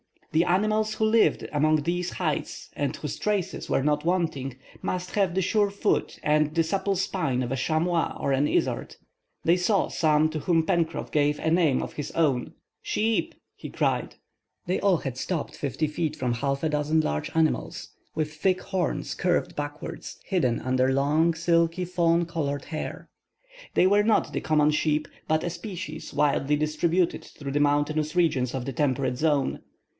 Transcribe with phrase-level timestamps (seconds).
[0.31, 5.35] The animals who lived among these heights, and whose traces were not wanting, must have
[5.35, 8.95] the sure foot and the supple spine of a chamois or an izard.
[9.43, 14.15] They saw some to whom Pencroff gave a name of his own—"Sheep," he cried.
[14.65, 19.13] They all had stopped fifty feet from half a dozen large animals, with thick horns
[19.13, 21.85] curved backwards and flattened at the end, and with woolly fleece, hidden under long silky
[21.85, 23.09] fawn colored hair.
[23.73, 28.55] They were not the common sheep, but a species widely distributed through the mountainous regions
[28.55, 29.59] of the temperate zone.